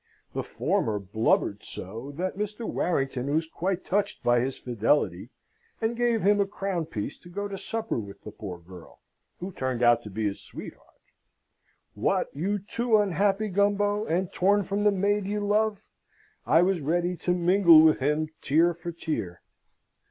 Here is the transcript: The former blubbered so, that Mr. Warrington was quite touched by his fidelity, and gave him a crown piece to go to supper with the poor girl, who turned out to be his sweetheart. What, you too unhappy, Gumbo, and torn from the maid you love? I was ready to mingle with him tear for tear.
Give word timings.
The 0.33 0.41
former 0.41 0.97
blubbered 0.97 1.63
so, 1.63 2.11
that 2.15 2.35
Mr. 2.35 2.67
Warrington 2.67 3.31
was 3.31 3.45
quite 3.45 3.85
touched 3.85 4.23
by 4.23 4.39
his 4.39 4.57
fidelity, 4.57 5.29
and 5.79 5.95
gave 5.95 6.23
him 6.23 6.41
a 6.41 6.47
crown 6.47 6.87
piece 6.87 7.19
to 7.19 7.29
go 7.29 7.47
to 7.47 7.55
supper 7.55 7.99
with 7.99 8.23
the 8.23 8.31
poor 8.31 8.57
girl, 8.57 8.99
who 9.39 9.51
turned 9.51 9.83
out 9.83 10.01
to 10.01 10.09
be 10.09 10.25
his 10.25 10.41
sweetheart. 10.41 10.87
What, 11.93 12.35
you 12.35 12.57
too 12.57 12.97
unhappy, 12.97 13.49
Gumbo, 13.49 14.03
and 14.05 14.33
torn 14.33 14.63
from 14.63 14.83
the 14.85 14.91
maid 14.91 15.27
you 15.27 15.41
love? 15.41 15.85
I 16.47 16.63
was 16.63 16.81
ready 16.81 17.15
to 17.17 17.35
mingle 17.35 17.81
with 17.83 17.99
him 17.99 18.29
tear 18.41 18.73
for 18.73 18.91
tear. 18.91 19.43